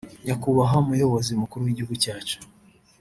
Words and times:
“Nyakubahwa 0.25 0.77
muyobozi 0.87 1.31
mukuru 1.41 1.61
w’igihugu 1.63 1.95
cyacu 2.03 2.37